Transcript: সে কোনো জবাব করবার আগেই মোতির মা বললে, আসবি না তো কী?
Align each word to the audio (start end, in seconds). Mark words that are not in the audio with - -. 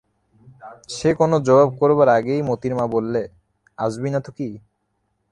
সে 0.89 1.09
কোনো 1.13 1.35
জবাব 1.47 1.69
করবার 1.79 2.09
আগেই 2.09 2.41
মোতির 2.41 2.73
মা 2.75 2.85
বললে, 2.87 3.21
আসবি 3.77 4.09
না 4.13 4.19
তো 4.25 4.31
কী? 4.37 4.49